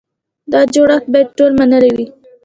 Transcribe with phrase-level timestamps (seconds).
[0.51, 2.07] دا جوړښت باید ټول منلی وي.